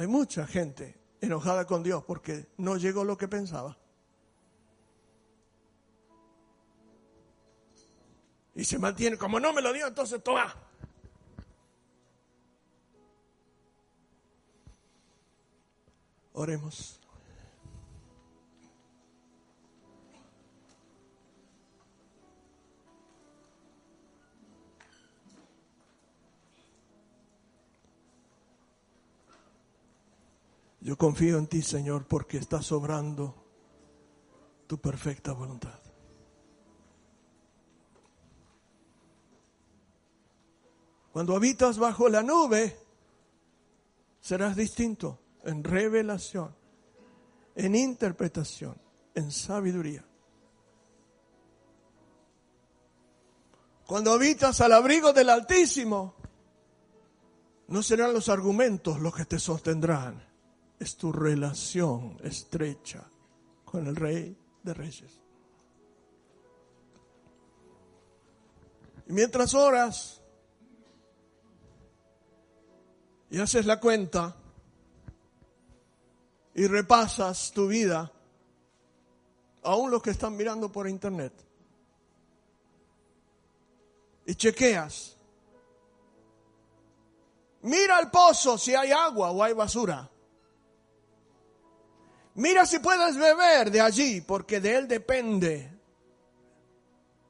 [0.00, 3.76] Hay mucha gente enojada con Dios porque no llegó lo que pensaba.
[8.54, 10.54] Y se mantiene, como no me lo dio, entonces toma.
[16.32, 16.99] Oremos.
[30.80, 33.34] Yo confío en ti, Señor, porque estás sobrando
[34.66, 35.78] tu perfecta voluntad.
[41.12, 42.78] Cuando habitas bajo la nube,
[44.20, 46.54] serás distinto en revelación,
[47.56, 48.80] en interpretación,
[49.14, 50.04] en sabiduría.
[53.86, 56.14] Cuando habitas al abrigo del Altísimo,
[57.68, 60.29] no serán los argumentos los que te sostendrán,
[60.80, 63.04] es tu relación estrecha
[63.66, 65.20] con el Rey de Reyes.
[69.06, 70.22] Y mientras oras
[73.28, 74.34] y haces la cuenta
[76.54, 78.10] y repasas tu vida,
[79.62, 81.32] aún los que están mirando por internet,
[84.24, 85.16] y chequeas,
[87.62, 90.08] mira el pozo si hay agua o hay basura.
[92.34, 95.70] Mira si puedes beber de allí, porque de él depende.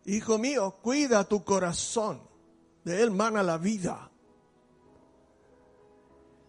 [0.04, 2.20] Hijo mío, cuida tu corazón,
[2.84, 4.10] de él mana la vida.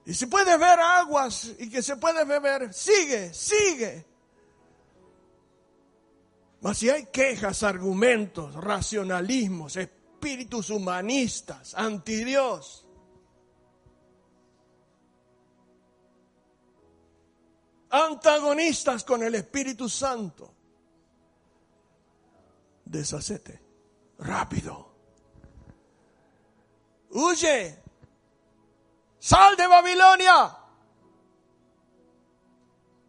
[0.06, 4.06] Y si puedes ver aguas y que se puede beber, sigue, sigue.
[6.62, 12.86] Mas si hay quejas, argumentos, racionalismos, espíritus humanistas, anti Dios,
[17.92, 20.54] antagonistas con el Espíritu Santo.
[22.86, 23.62] Deshacete
[24.20, 24.92] rápido.
[27.12, 27.78] Huye.
[29.20, 30.58] Sal de Babilonia.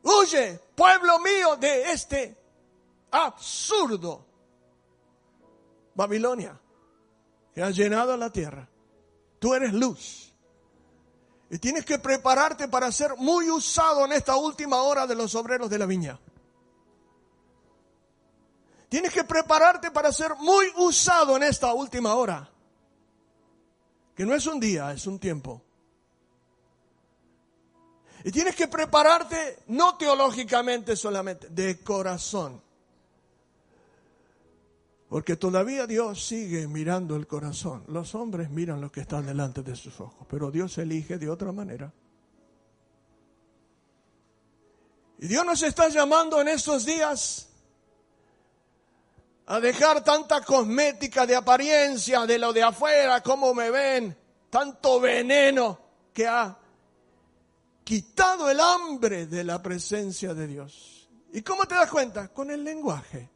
[0.03, 2.37] Huye, pueblo mío, de este
[3.11, 4.26] absurdo
[5.95, 6.59] Babilonia
[7.55, 8.68] que ha llenado la tierra.
[9.39, 10.32] Tú eres luz.
[11.53, 15.68] Y tienes que prepararte para ser muy usado en esta última hora de los obreros
[15.68, 16.18] de la viña.
[18.88, 22.48] Tienes que prepararte para ser muy usado en esta última hora.
[24.16, 25.61] Que no es un día, es un tiempo.
[28.24, 32.62] Y tienes que prepararte no teológicamente solamente, de corazón.
[35.12, 37.84] Porque todavía Dios sigue mirando el corazón.
[37.88, 41.52] Los hombres miran lo que está delante de sus ojos, pero Dios elige de otra
[41.52, 41.92] manera.
[45.18, 47.46] Y Dios nos está llamando en estos días
[49.44, 54.16] a dejar tanta cosmética de apariencia, de lo de afuera, cómo me ven,
[54.48, 55.78] tanto veneno
[56.14, 56.56] que ha
[57.84, 61.10] quitado el hambre de la presencia de Dios.
[61.34, 62.28] ¿Y cómo te das cuenta?
[62.28, 63.32] Con el lenguaje.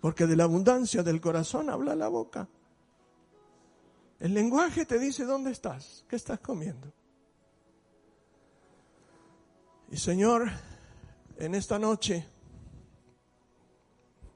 [0.00, 2.48] Porque de la abundancia del corazón habla la boca.
[4.18, 6.92] El lenguaje te dice dónde estás, qué estás comiendo.
[9.90, 10.48] Y Señor,
[11.36, 12.26] en esta noche,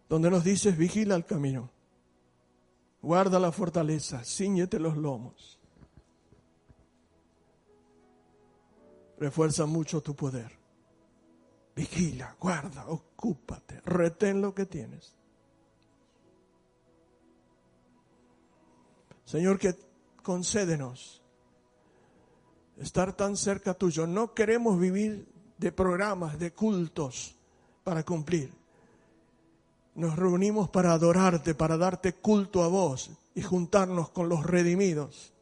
[0.08, 1.70] donde nos dices, vigila el camino,
[3.02, 5.60] guarda la fortaleza, ciñete los lomos,
[9.18, 10.50] refuerza mucho tu poder.
[11.76, 15.14] Vigila, guarda, ocúpate, retén lo que tienes.
[19.25, 19.75] Señor, que
[20.22, 21.22] concédenos
[22.79, 24.07] estar tan cerca tuyo.
[24.07, 25.27] No queremos vivir
[25.59, 27.35] de programas, de cultos
[27.83, 28.53] para cumplir.
[29.95, 35.33] Nos reunimos para adorarte, para darte culto a vos y juntarnos con los redimidos.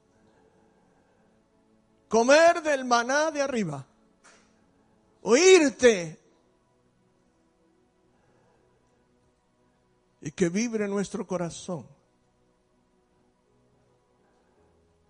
[2.08, 3.86] Comer del maná de arriba.
[5.22, 6.22] Oírte.
[10.22, 11.84] y que vibre nuestro corazón.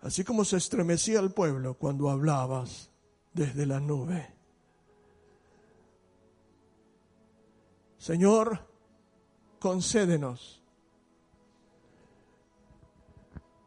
[0.03, 2.89] Así como se estremecía el pueblo cuando hablabas
[3.33, 4.33] desde la nube.
[7.97, 8.59] Señor,
[9.59, 10.61] concédenos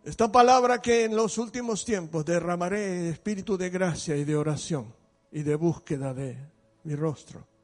[0.05, 4.95] esta palabra que en los últimos tiempos derramaré espíritu de gracia y de oración
[5.33, 6.39] y de búsqueda de
[6.85, 7.56] mi rostro.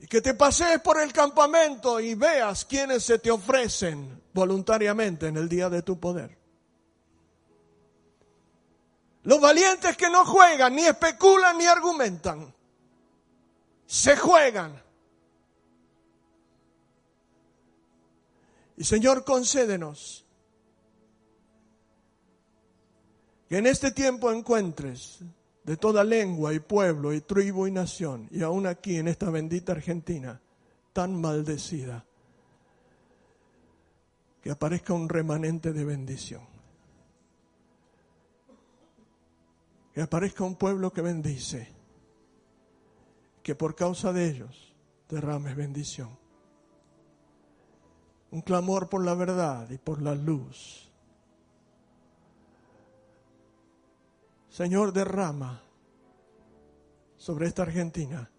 [0.00, 5.36] Y que te pasees por el campamento y veas quienes se te ofrecen voluntariamente en
[5.36, 6.36] el día de tu poder.
[9.22, 12.54] Los valientes que no juegan, ni especulan, ni argumentan.
[13.86, 14.80] Se juegan.
[18.76, 20.24] Y Señor, concédenos
[23.48, 25.20] que en este tiempo encuentres
[25.66, 29.72] de toda lengua y pueblo y tribu y nación, y aún aquí en esta bendita
[29.72, 30.40] Argentina,
[30.92, 32.04] tan maldecida,
[34.40, 36.42] que aparezca un remanente de bendición.
[39.92, 41.68] Que aparezca un pueblo que bendice,
[43.42, 44.72] que por causa de ellos
[45.08, 46.16] derrames bendición.
[48.30, 50.85] Un clamor por la verdad y por la luz
[54.56, 55.60] Señor, derrama
[57.18, 58.30] sobre esta Argentina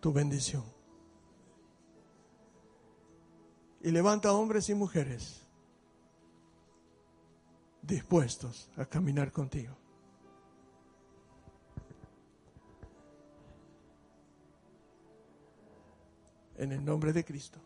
[0.00, 0.64] tu bendición.
[3.82, 5.46] Y levanta hombres y mujeres
[7.82, 9.76] dispuestos a caminar contigo.
[16.56, 17.58] En el nombre de Cristo,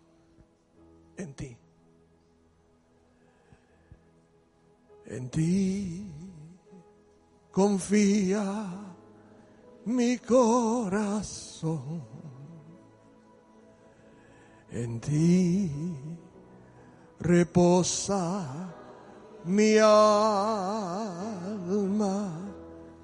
[1.17, 1.57] en ti.
[5.07, 6.38] En ti
[7.59, 8.47] confía
[9.87, 12.01] mi corazón
[14.71, 15.69] en ti.
[17.19, 18.73] Reposa
[19.45, 20.53] mi alma,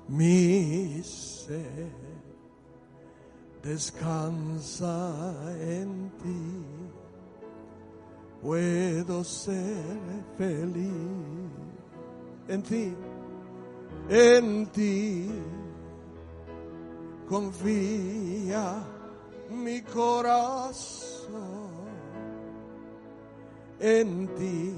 [0.07, 1.90] mi ser,
[3.61, 6.64] descansa en ti,
[8.40, 9.98] puedo ser
[10.38, 10.92] feliz
[12.46, 12.94] en ti
[14.09, 15.30] en ti.
[17.28, 18.82] Confía
[19.50, 21.30] mi corazón,
[23.80, 24.74] en ti.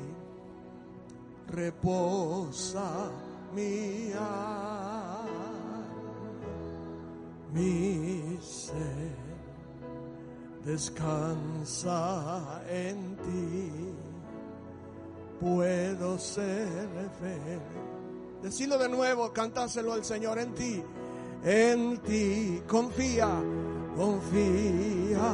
[1.48, 3.10] Reposa
[3.54, 5.84] mi alma,
[7.52, 9.26] mi ser
[10.66, 13.70] descansa en ti,
[15.40, 17.95] puedo ser feliz
[18.42, 20.82] Decilo de nuevo, cantáselo al Señor en ti.
[21.42, 23.28] En ti confía,
[23.96, 25.32] confía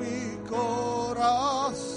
[0.00, 1.92] mi corazón.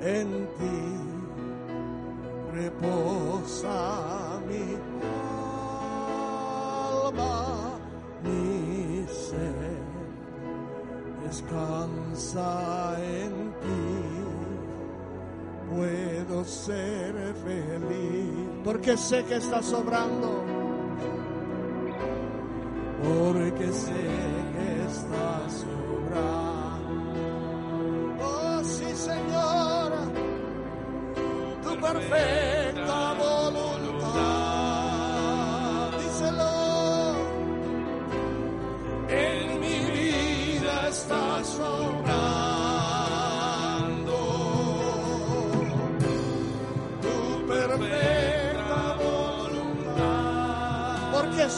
[0.00, 1.06] En ti
[2.52, 4.76] reposa mi
[7.06, 7.78] alma,
[8.22, 9.76] mi ser
[11.24, 14.15] descansa en ti
[15.70, 20.44] puedo ser feliz, porque sé que está sobrando,
[23.02, 26.66] porque sé que está sobrando.
[28.22, 29.92] Oh sí, Señor,
[31.62, 32.45] tu perfecta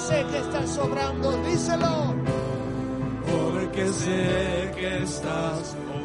[0.08, 2.14] sé que está sobrando, díselo.
[3.30, 5.97] Porque sé que estás sobrando.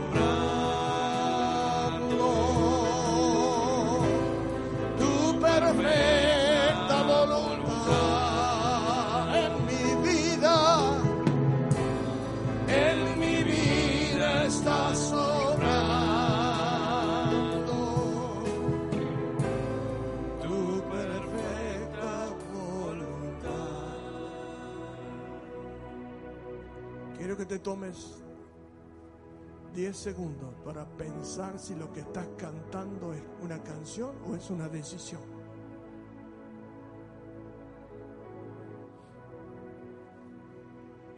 [29.94, 34.68] 10 segundos para pensar si lo que estás cantando es una canción o es una
[34.68, 35.22] decisión.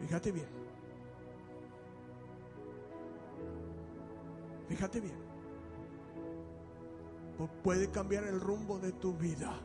[0.00, 0.46] Fíjate bien.
[4.68, 5.16] Fíjate bien.
[7.38, 9.58] Pu- Puede cambiar el rumbo de tu vida.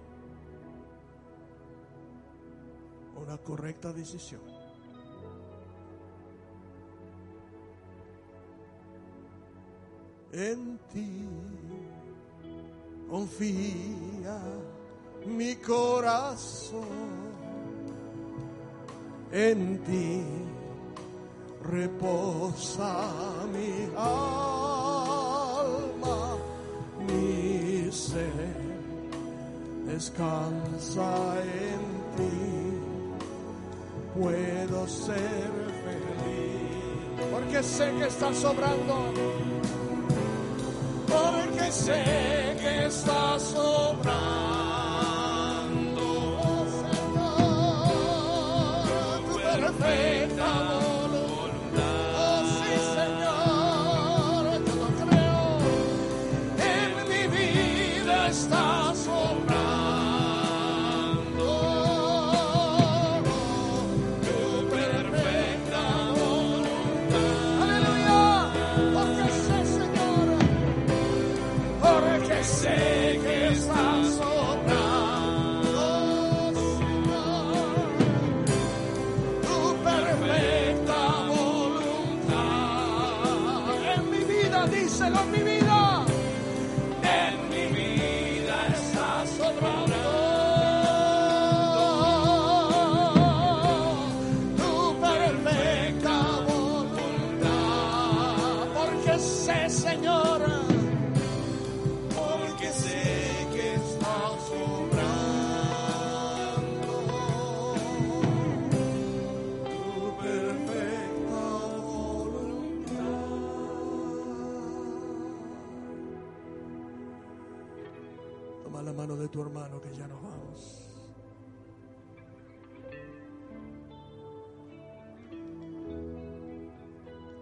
[3.22, 4.42] Una correcta decisión.
[10.32, 11.28] En ti.
[13.10, 14.40] Confía
[15.26, 16.82] mi corazón
[19.32, 20.24] en ti.
[21.64, 25.18] Reposa mi alma,
[27.08, 28.72] mi ser.
[29.86, 31.14] Descansa
[31.44, 31.84] en
[32.16, 32.80] ti,
[34.16, 35.52] puedo ser
[35.84, 39.12] feliz, porque sé que estás sobrando,
[41.72, 44.51] porque sé que estás sobrando.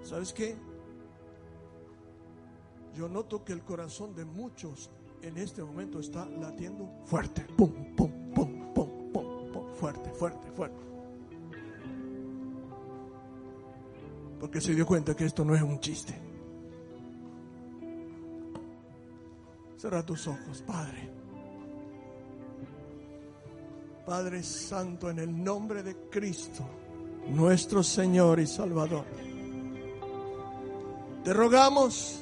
[0.09, 0.57] ¿Sabes qué?
[2.95, 4.89] Yo noto que el corazón de muchos
[5.21, 7.45] en este momento está latiendo fuerte.
[7.55, 9.73] Pum, pum, pum, pum, pum, pum.
[9.75, 10.81] Fuerte, fuerte, fuerte.
[14.39, 16.19] Porque se dio cuenta que esto no es un chiste.
[19.77, 21.07] Cierra tus ojos, Padre.
[24.07, 26.65] Padre Santo, en el nombre de Cristo,
[27.27, 29.28] nuestro Señor y Salvador.
[31.23, 32.19] Te rogamos,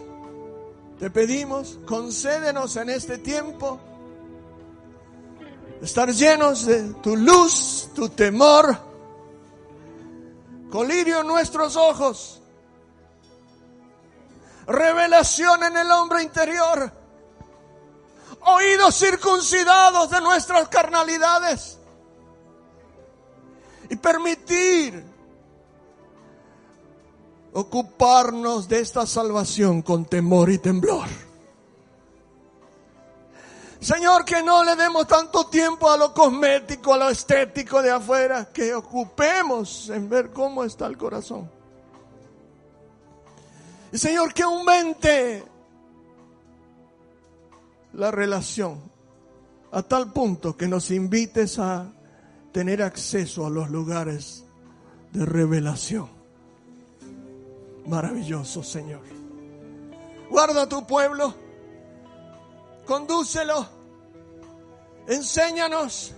[1.00, 3.80] te pedimos, concédenos en este tiempo
[5.82, 8.78] estar llenos de tu luz, tu temor,
[10.72, 12.42] colirio en nuestros ojos,
[14.66, 16.92] revelación en el hombre interior,
[18.42, 21.78] oídos circuncidados de nuestras carnalidades.
[23.90, 25.06] Y permitir
[27.58, 31.08] ocuparnos de esta salvación con temor y temblor.
[33.80, 38.50] Señor, que no le demos tanto tiempo a lo cosmético, a lo estético de afuera,
[38.54, 41.50] que ocupemos en ver cómo está el corazón.
[43.92, 45.44] Y Señor, que aumente
[47.94, 48.84] la relación
[49.72, 51.92] a tal punto que nos invites a
[52.52, 54.46] tener acceso a los lugares
[55.12, 56.17] de revelación
[57.88, 59.02] maravilloso, Señor.
[60.30, 61.34] Guarda a tu pueblo,
[62.86, 63.66] condúcelo,
[65.08, 66.14] enséñanos,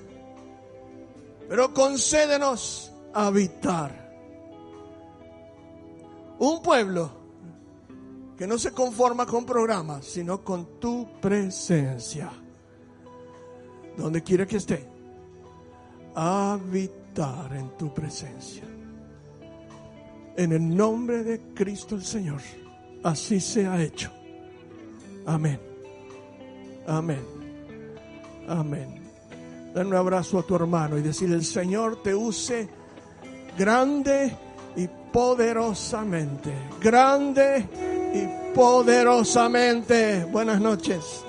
[1.48, 4.10] pero concédenos habitar.
[6.40, 7.12] Un pueblo
[8.38, 12.32] que no se conforma con programas, sino con tu presencia.
[13.98, 14.88] Donde quiera que esté,
[16.16, 18.79] habitar en tu presencia.
[20.40, 22.40] En el nombre de Cristo el Señor.
[23.04, 24.10] Así se ha hecho.
[25.26, 25.60] Amén.
[26.88, 27.20] Amén.
[28.48, 29.02] Amén.
[29.74, 32.70] Dale un abrazo a tu hermano y decirle, el Señor te use
[33.58, 34.34] grande
[34.78, 36.54] y poderosamente.
[36.80, 37.68] Grande
[38.14, 40.24] y poderosamente.
[40.24, 41.26] Buenas noches.